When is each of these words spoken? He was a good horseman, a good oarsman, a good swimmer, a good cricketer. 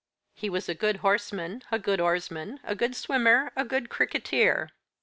He 0.33 0.49
was 0.49 0.67
a 0.67 0.73
good 0.73 0.95
horseman, 1.05 1.61
a 1.71 1.77
good 1.77 2.01
oarsman, 2.01 2.59
a 2.63 2.73
good 2.73 2.95
swimmer, 2.95 3.51
a 3.55 3.63
good 3.63 3.87
cricketer. 3.89 4.71